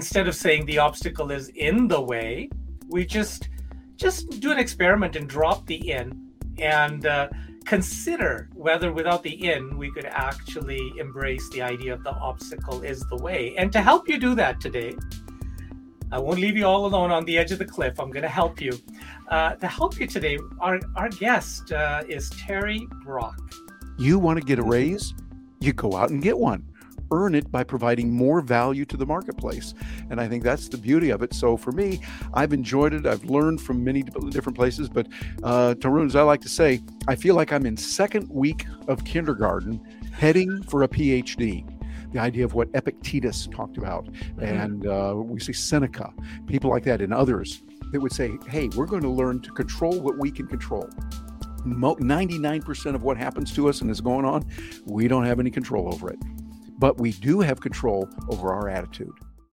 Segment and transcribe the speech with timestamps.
[0.00, 2.48] instead of saying the obstacle is in the way,
[2.88, 3.50] we just
[3.96, 6.06] just do an experiment and drop the in
[6.58, 7.28] and uh,
[7.66, 13.00] consider whether without the in we could actually embrace the idea of the obstacle is
[13.10, 13.54] the way.
[13.58, 14.94] And to help you do that today,
[16.10, 18.00] I won't leave you all alone on the edge of the cliff.
[18.00, 18.72] I'm going to help you.
[19.28, 23.38] Uh, to help you today, our, our guest uh, is Terry Brock.
[23.98, 25.12] You want to get a raise?
[25.60, 26.69] You go out and get one
[27.10, 29.74] earn it by providing more value to the marketplace.
[30.10, 31.34] And I think that's the beauty of it.
[31.34, 32.00] So for me,
[32.34, 33.06] I've enjoyed it.
[33.06, 34.88] I've learned from many different places.
[34.88, 35.08] But
[35.42, 39.04] uh, Tarun, as I like to say, I feel like I'm in second week of
[39.04, 39.80] kindergarten
[40.12, 41.66] heading for a PhD
[42.12, 44.06] the idea of what Epictetus talked about.
[44.06, 44.42] Mm-hmm.
[44.42, 46.12] And uh, we see Seneca,
[46.46, 50.00] people like that, and others that would say, hey, we're going to learn to control
[50.00, 50.88] what we can control.
[51.64, 54.44] 99% of what happens to us and is going on,
[54.86, 56.18] we don't have any control over it
[56.80, 59.12] but we do have control over our attitude.